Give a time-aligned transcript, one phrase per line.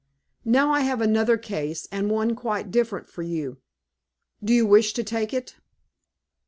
[0.45, 3.59] Now, I have another case and one quite different for you.
[4.43, 5.57] Do you wish to take it?"